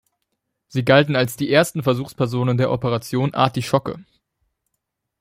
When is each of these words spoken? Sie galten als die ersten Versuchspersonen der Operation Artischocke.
Sie 0.67 0.83
galten 0.83 1.15
als 1.15 1.37
die 1.37 1.53
ersten 1.53 1.83
Versuchspersonen 1.83 2.57
der 2.57 2.71
Operation 2.71 3.35
Artischocke. 3.35 4.03